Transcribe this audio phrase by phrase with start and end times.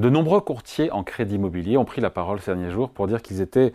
[0.00, 3.20] De nombreux courtiers en crédit immobilier ont pris la parole ces derniers jours pour dire
[3.20, 3.70] qu'ils étaient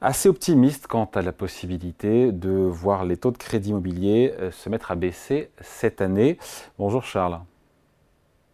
[0.00, 4.70] assez optimistes quant à la possibilité de voir les taux de crédit immobilier euh, se
[4.70, 6.38] mettre à baisser cette année.
[6.78, 7.40] Bonjour Charles.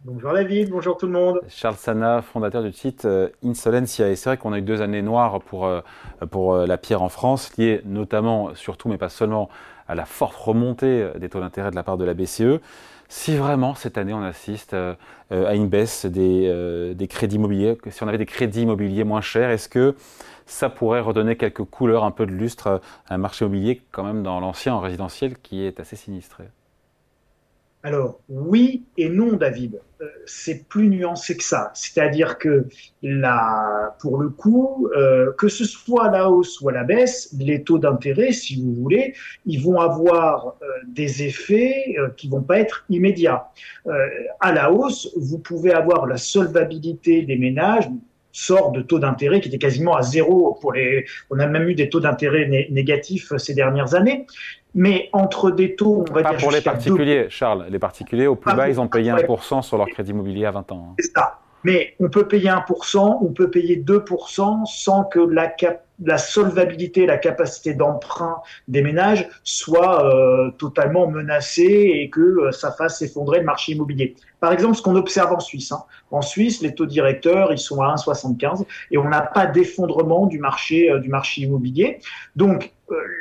[0.03, 1.39] Bonjour David, bonjour tout le monde.
[1.47, 4.09] Charles Sana, fondateur du site euh, Insolencia.
[4.09, 5.79] Et c'est vrai qu'on a eu deux années noires pour, euh,
[6.29, 9.47] pour la pierre en France, liées notamment, surtout, mais pas seulement,
[9.87, 12.59] à la forte remontée des taux d'intérêt de la part de la BCE.
[13.09, 18.07] Si vraiment cette année on assiste à une baisse des, des crédits immobiliers, si on
[18.07, 19.95] avait des crédits immobiliers moins chers, est-ce que
[20.45, 24.23] ça pourrait redonner quelques couleurs, un peu de lustre à un marché immobilier quand même
[24.23, 26.45] dans l'ancien résidentiel qui est assez sinistré?
[27.87, 29.79] Alors oui et non, David.
[30.01, 31.71] Euh, c'est plus nuancé que ça.
[31.73, 32.67] C'est-à-dire que
[33.99, 37.63] pour le coup, euh, que ce soit à la hausse ou à la baisse, les
[37.63, 42.85] taux d'intérêt, si vous voulez, ils vont avoir euh, des effets qui vont pas être
[42.89, 43.47] immédiats.
[44.39, 47.89] à la hausse, vous pouvez avoir la solvabilité des ménages
[48.37, 51.05] sort de taux d'intérêt qui était quasiment à zéro pour les.
[51.29, 54.27] On a même eu des taux d'intérêt négatifs ces dernières années.
[54.75, 57.65] Mais entre des taux, on va Pas pour les particuliers, Charles.
[57.69, 60.71] Les particuliers, au plus bas, ils ont payé 1% sur leur crédit immobilier à 20
[60.71, 60.89] ans.
[60.89, 60.95] Hein.
[60.99, 61.39] C'est ça.
[61.67, 67.73] Mais on peut payer 1%, on peut payer 2% sans que la, solvabilité, la capacité
[67.73, 68.37] d'emprunt
[68.69, 74.15] des ménages soit euh, totalement menacée et que euh, ça fasse s'effondrer le marché immobilier.
[74.39, 75.73] Par exemple, ce qu'on observe en Suisse.
[75.73, 75.83] Hein.
[76.09, 80.39] En Suisse, les taux directeurs, ils sont à 1,75 et on n'a pas d'effondrement du
[80.39, 81.99] marché, euh, du marché immobilier.
[82.37, 82.71] Donc,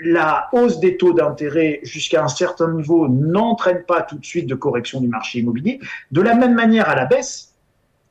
[0.05, 4.55] la hausse des taux d'intérêt jusqu'à un certain niveau n'entraîne pas tout de suite de
[4.55, 5.81] correction du marché immobilier.
[6.13, 7.56] De la même manière, à la baisse,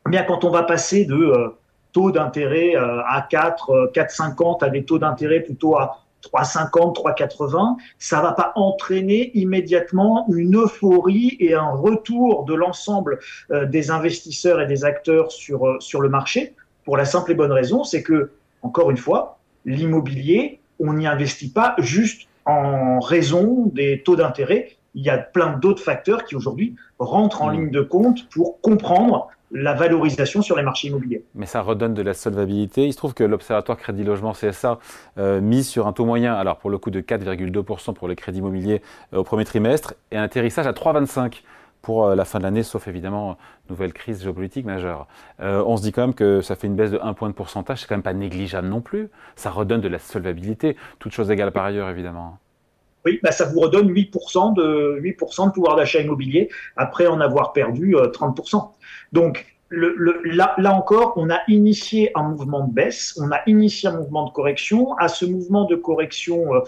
[0.10, 1.50] bien quand on va passer de euh,
[1.92, 6.02] taux d'intérêt euh, à 4, 4,50 euh, à des taux d'intérêt plutôt à
[6.34, 13.20] 3,50, 3,80, ça va pas entraîner immédiatement une euphorie et un retour de l'ensemble
[13.52, 16.56] des investisseurs et des acteurs sur, sur le marché?
[16.84, 18.32] Pour la simple et bonne raison, c'est que,
[18.64, 24.78] encore une fois, l'immobilier, on n'y investit pas juste en raison des taux d'intérêt.
[24.96, 27.54] Il y a plein d'autres facteurs qui aujourd'hui rentrent en mmh.
[27.54, 31.24] ligne de compte pour comprendre la valorisation sur les marchés immobiliers.
[31.34, 32.86] Mais ça redonne de la solvabilité.
[32.86, 34.80] Il se trouve que l'Observatoire Crédit Logement CSA
[35.18, 38.40] euh, mise sur un taux moyen, alors pour le coup de 4,2% pour les crédits
[38.40, 38.82] immobiliers
[39.14, 41.42] euh, au premier trimestre, et un atterrissage à 3,25%
[41.82, 43.38] pour euh, la fin de l'année, sauf évidemment
[43.70, 45.08] nouvelle crise géopolitique majeure.
[45.40, 47.80] on se dit quand même que ça fait une baisse de 1 point de pourcentage,
[47.80, 49.10] c'est quand même pas négligeable non plus.
[49.36, 52.40] Ça redonne de la solvabilité, toute chose égale par ailleurs évidemment.
[53.06, 57.54] Oui, bah ça vous redonne 8% de, 8 de pouvoir d'achat immobilier après en avoir
[57.54, 58.72] perdu 30%.
[59.14, 63.98] Donc, le, là, encore, on a initié un mouvement de baisse, on a initié un
[63.98, 64.96] mouvement de correction.
[64.98, 66.60] À ce mouvement de correction euh,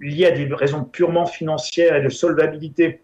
[0.00, 3.00] lié à des raisons purement financières et de solvabilité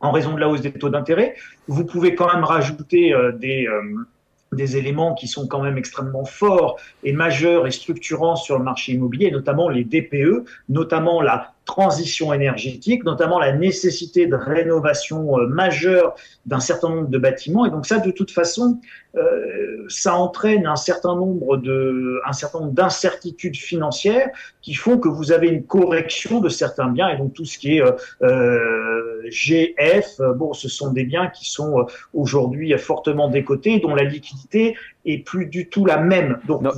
[0.00, 1.34] en raison de la hausse des taux d'intérêt,
[1.66, 4.06] vous pouvez quand même rajouter euh, des, euh,
[4.52, 8.92] des éléments qui sont quand même extrêmement forts et majeurs et structurants sur le marché
[8.92, 16.16] immobilier, notamment les DPE, notamment la transition énergétique, notamment la nécessité de rénovation euh, majeure
[16.46, 17.66] d'un certain nombre de bâtiments.
[17.66, 18.80] Et donc ça, de toute façon,
[19.16, 24.30] euh, ça entraîne un certain nombre de, un certain nombre d'incertitudes financières
[24.62, 27.10] qui font que vous avez une correction de certains biens.
[27.10, 27.82] Et donc tout ce qui est
[28.22, 28.97] euh,
[29.28, 35.18] GF, bon, ce sont des biens qui sont aujourd'hui fortement décotés, dont la liquidité est
[35.18, 36.38] plus du tout la même.
[36.46, 36.70] Donc, non,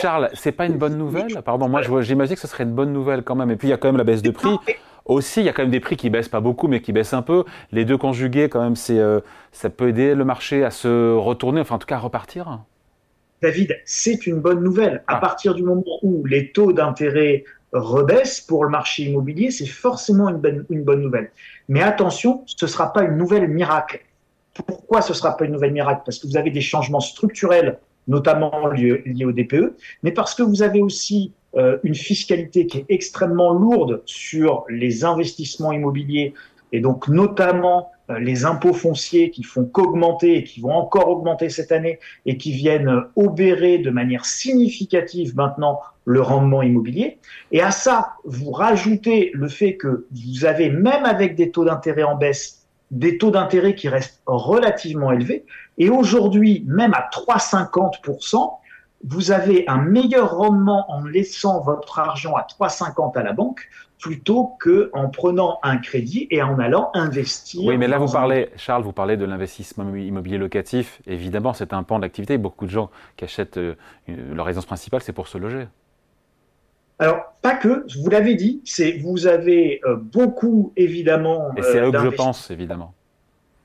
[0.00, 1.42] Charles, c'est pas une bonne nouvelle?
[1.44, 3.50] Pardon, moi j'imagine que ce serait une bonne nouvelle quand même.
[3.50, 4.56] Et puis il y a quand même la baisse de prix.
[5.06, 7.14] Aussi, il y a quand même des prix qui baissent pas beaucoup, mais qui baissent
[7.14, 7.44] un peu.
[7.70, 9.20] Les deux conjugués, quand même, c'est, euh,
[9.52, 12.58] ça peut aider le marché à se retourner, enfin en tout cas à repartir.
[13.40, 15.04] David, c'est une bonne nouvelle.
[15.06, 15.20] À ah.
[15.20, 20.38] partir du moment où les taux d'intérêt rebaissent pour le marché immobilier, c'est forcément une
[20.38, 21.30] bonne, une bonne nouvelle.
[21.68, 24.04] Mais attention, ce ne sera pas une nouvelle miracle.
[24.66, 26.02] Pourquoi ce ne sera pas une nouvelle miracle?
[26.04, 27.78] Parce que vous avez des changements structurels,
[28.08, 32.86] notamment liés, au DPE, mais parce que vous avez aussi euh, une fiscalité qui est
[32.88, 36.34] extrêmement lourde sur les investissements immobiliers
[36.76, 41.48] et donc notamment euh, les impôts fonciers qui font qu'augmenter et qui vont encore augmenter
[41.48, 47.18] cette année et qui viennent obérer de manière significative maintenant le rendement immobilier.
[47.50, 52.02] Et à ça, vous rajoutez le fait que vous avez, même avec des taux d'intérêt
[52.02, 55.46] en baisse, des taux d'intérêt qui restent relativement élevés.
[55.78, 58.50] Et aujourd'hui, même à 3,50%,
[59.04, 63.66] vous avez un meilleur rendement en laissant votre argent à 3,50 à la banque
[64.00, 67.64] plutôt que en prenant un crédit et en allant investir.
[67.64, 71.00] Oui, mais là vous parlez, Charles, vous parlez de l'investissement immobilier locatif.
[71.06, 72.38] Évidemment, c'est un pan d'activité.
[72.38, 73.74] Beaucoup de gens qui achètent euh,
[74.06, 75.66] leur résidence principale, c'est pour se loger.
[76.98, 81.50] Alors, pas que, vous l'avez dit, c'est vous avez euh, beaucoup, évidemment.
[81.56, 82.94] Et c'est là que je pense, évidemment.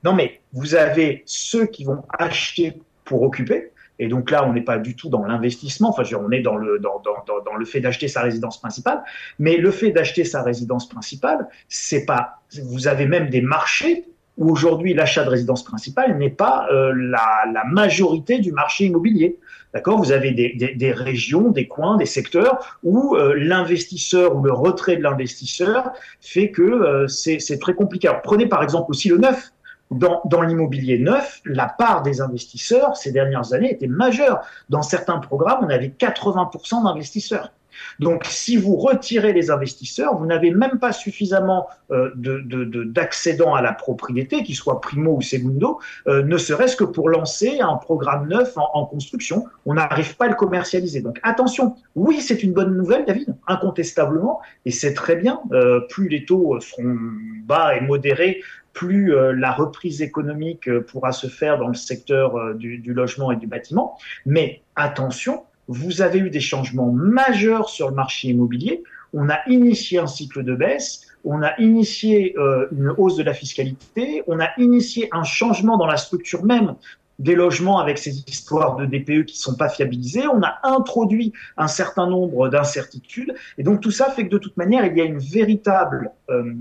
[0.04, 4.64] Non, mais vous avez ceux qui vont acheter pour occuper, Et donc là, on n'est
[4.64, 5.90] pas du tout dans l'investissement.
[5.90, 9.04] Enfin, on est dans le dans, le fait d'acheter sa résidence principale.
[9.38, 12.42] Mais le fait d'acheter sa résidence principale, c'est pas.
[12.64, 14.06] Vous avez même des marchés
[14.38, 19.38] où aujourd'hui l'achat de résidence principale n'est pas euh, la, majorité du marché immobilier.
[19.72, 20.00] D'accord?
[20.00, 24.52] Vous avez des, des, des, régions, des coins, des secteurs où euh, l'investisseur ou le
[24.52, 28.08] retrait de l'investisseur fait que euh, c'est très compliqué.
[28.08, 29.52] Alors, prenez par exemple aussi le neuf.
[29.92, 34.40] Dans, l'immobilier neuf, la part des investisseurs ces dernières années était majeure.
[34.70, 37.52] Dans certains programmes, on avait 80% d'investisseurs.
[38.00, 43.74] Donc, si vous retirez les investisseurs, vous n'avez même pas suffisamment euh, d'accédants à la
[43.74, 48.54] propriété, qu'il soit primo ou segundo, euh, ne serait-ce que pour lancer un programme neuf
[48.56, 49.46] en, construction.
[49.66, 51.02] On n'arrive pas à le commercialiser.
[51.02, 51.76] Donc, attention.
[51.96, 55.42] Oui, c'est une bonne nouvelle, David, incontestablement, et c'est très bien.
[55.52, 56.98] Euh, plus les taux seront
[57.46, 58.42] bas et modérés,
[58.74, 63.98] plus la reprise économique pourra se faire dans le secteur du logement et du bâtiment.
[64.26, 68.84] Mais attention, vous avez eu des changements majeurs sur le marché immobilier.
[69.14, 73.34] On a initié un cycle de baisse, on a initié euh, une hausse de la
[73.34, 76.76] fiscalité, on a initié un changement dans la structure même
[77.20, 80.28] des logements avec ces histoires de DPE qui sont pas fiabilisées.
[80.28, 83.36] On a introduit un certain nombre d'incertitudes.
[83.58, 86.52] Et donc tout ça fait que de toute manière, il y a une véritable euh,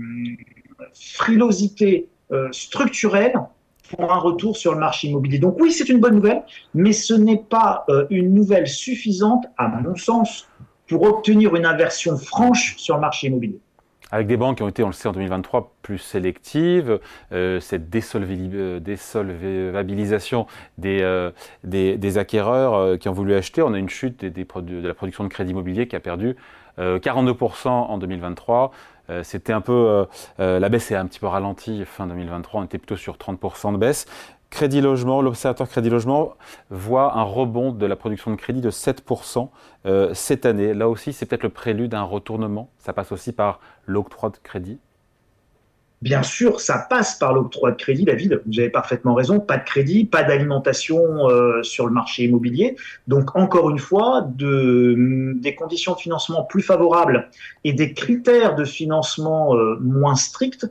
[0.93, 3.33] frilosité euh, structurelle
[3.95, 5.39] pour un retour sur le marché immobilier.
[5.39, 6.43] Donc oui, c'est une bonne nouvelle,
[6.73, 10.47] mais ce n'est pas euh, une nouvelle suffisante, à mon sens,
[10.87, 13.59] pour obtenir une inversion franche sur le marché immobilier.
[14.13, 16.99] Avec des banques qui ont été, on le sait, en 2023 plus sélectives,
[17.31, 20.47] euh, cette euh, désolvabilisation
[20.77, 25.51] des, acquéreurs qui ont voulu acheter, on a une chute de la production de crédit
[25.51, 26.35] immobilier qui a perdu
[26.77, 28.71] 42% en 2023.
[29.09, 30.05] Euh, c'était un peu, euh,
[30.39, 33.73] euh, la baisse est un petit peu ralentie fin 2023, on était plutôt sur 30%
[33.73, 34.05] de baisse.
[34.49, 36.33] Crédit Logement, l'Observatoire Crédit Logement
[36.69, 39.47] voit un rebond de la production de crédit de 7%
[40.13, 40.73] cette année.
[40.73, 42.69] Là aussi, c'est peut-être le prélude d'un retournement.
[42.77, 44.77] Ça passe aussi par l'octroi de crédit.
[46.01, 48.41] Bien sûr, ça passe par l'octroi de crédit, David.
[48.47, 49.39] Vous avez parfaitement raison.
[49.39, 52.75] Pas de crédit, pas d'alimentation euh, sur le marché immobilier.
[53.07, 57.29] Donc, encore une fois, de, des conditions de financement plus favorables
[57.63, 60.67] et des critères de financement euh, moins stricts,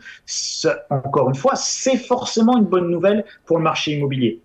[0.90, 4.40] encore une fois, c'est forcément une bonne nouvelle pour le marché immobilier.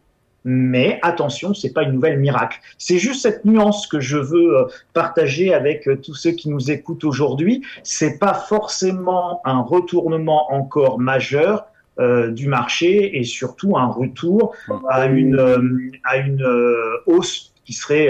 [0.48, 2.60] Mais attention, c'est pas une nouvelle miracle.
[2.78, 6.70] C'est juste cette nuance que je veux euh, partager avec euh, tous ceux qui nous
[6.70, 7.64] écoutent aujourd'hui.
[7.84, 11.66] C'est pas forcément un retournement encore majeur
[11.98, 14.54] euh, du marché et surtout un retour
[14.88, 16.46] à une à une
[17.08, 18.10] hausse qui serait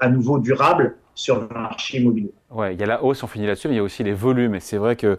[0.00, 2.32] à nouveau durable sur le marché immobilier.
[2.50, 4.12] Ouais, il y a la hausse, on finit là-dessus, mais il y a aussi les
[4.12, 4.54] volumes.
[4.54, 5.18] Et c'est vrai que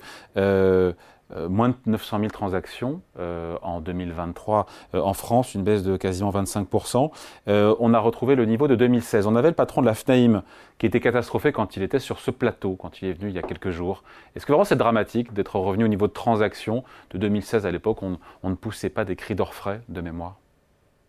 [1.36, 5.98] euh, moins de 900 000 transactions euh, en 2023 euh, en France, une baisse de
[5.98, 7.12] quasiment 25%.
[7.48, 9.28] on a retrouvé le niveau de 2016.
[9.28, 10.44] On avait le patron de la FNAIM
[10.78, 13.40] qui était catastrophé quand il était sur ce plateau, quand il est venu il y
[13.40, 14.04] a quelques jours.
[14.36, 18.04] Est-ce que vraiment c'est dramatique d'être revenu au niveau de transactions de 2016 à l'époque
[18.04, 20.38] on, on ne poussait pas des cris d'orfraie de mémoire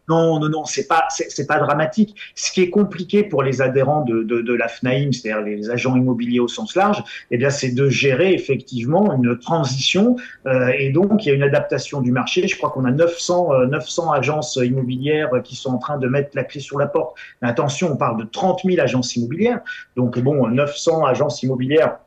[0.09, 2.17] non, non, non, c'est pas, c'est pas dramatique.
[2.35, 5.97] Ce qui est compliqué pour les adhérents de, de, de la FNAIM, c'est-à-dire les agents
[5.97, 10.17] immobiliers au sens large, eh bien, c'est de gérer effectivement une transition
[10.47, 12.47] euh, et donc il y a une adaptation du marché.
[12.47, 16.31] Je crois qu'on a 900, 900 euh, agences immobilières qui sont en train de mettre
[16.35, 17.17] la clé sur la porte.
[17.43, 19.61] Mais attention, on parle de 30 000 agences immobilières.
[19.97, 21.99] Donc bon, 900 agences immobilières,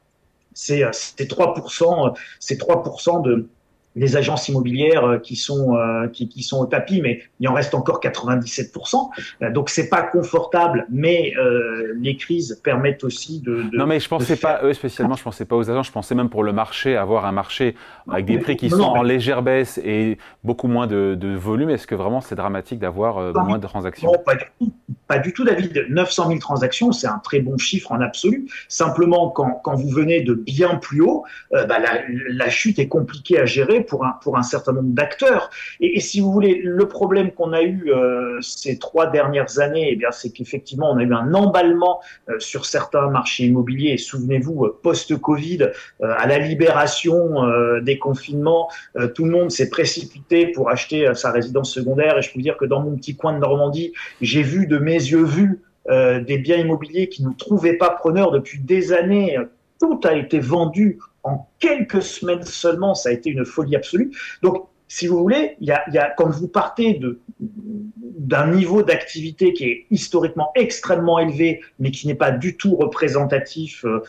[0.53, 3.47] c'est 3%, c'est 3% de
[3.95, 7.53] les agences immobilières euh, qui sont euh, qui, qui, sont au tapis, mais il en
[7.53, 9.09] reste encore 97%.
[9.41, 13.63] Euh, donc c'est pas confortable, mais euh, les crises permettent aussi de.
[13.63, 15.15] de non, mais je pensais pas eux spécialement.
[15.15, 15.83] Je pensais pas aux agents.
[15.83, 17.75] Je pensais même pour le marché avoir un marché
[18.09, 21.69] avec des prix qui sont en légère baisse et beaucoup moins de, de volume.
[21.69, 24.11] Est-ce que vraiment c'est dramatique d'avoir moins de transactions?
[24.11, 24.71] Non, pas du tout.
[25.09, 25.87] Pas du tout, David.
[25.89, 28.47] 900 000 transactions, c'est un très bon chiffre en absolu.
[28.69, 33.39] Simplement, quand, quand vous venez de bien plus haut, bah, la, la chute est compliquée
[33.39, 35.49] à gérer pour un, pour un certain nombre d'acteurs.
[35.79, 39.95] Et, si vous voulez, le problème qu'on a eu euh, ces trois dernières années, eh
[39.95, 43.97] bien, c'est qu'effectivement, on a eu un emballement euh, sur certains marchés immobiliers.
[43.97, 45.69] Souvenez-vous, euh, post-Covid,
[46.01, 47.43] à la libération
[47.81, 48.69] des confinements,
[49.15, 52.17] tout le monde s'est précipité pour acheter sa résidence secondaire.
[52.17, 54.77] Et je peux vous dire que dans mon petit coin de Normandie, j'ai vu de
[54.77, 59.37] mes yeux vus des biens immobiliers qui ne trouvaient pas preneurs depuis des années.
[59.79, 64.11] Tout a été vendu en quelques semaines seulement, ça a été une folie absolue.
[64.43, 69.65] Donc, si vous voulez, il y a, quand vous partez de, d'un niveau d'activité qui
[69.65, 74.03] est historiquement extrêmement élevé, mais qui n'est pas du tout représentatif, euh,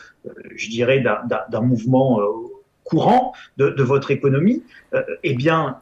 [0.55, 2.25] je dirais, d'un, mouvement euh,
[2.83, 4.63] courant de, votre économie,
[4.95, 5.77] euh, eh bien,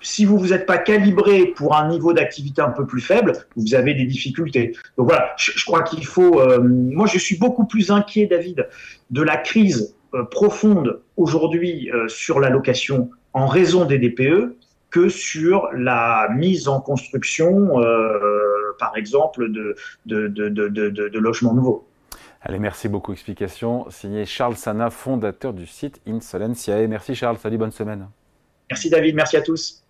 [0.00, 3.74] si vous vous êtes pas calibré pour un niveau d'activité un peu plus faible, vous
[3.74, 4.76] avez des difficultés.
[4.96, 6.40] Donc voilà, je, crois qu'il faut.
[6.40, 8.68] Euh, moi, je suis beaucoup plus inquiet, David,
[9.10, 14.56] de la crise euh, profonde aujourd'hui euh, sur la location en raison des DPE
[14.90, 17.74] que sur la mise en construction,
[18.78, 19.76] par exemple, de,
[20.06, 21.86] de, de, de logements nouveaux.
[22.40, 23.12] Allez, merci beaucoup.
[23.12, 26.86] Explication signé Charles Sana, fondateur du site Insolentiae.
[26.88, 28.08] Merci Charles, salut, bonne semaine.
[28.70, 29.82] Merci David, merci à tous.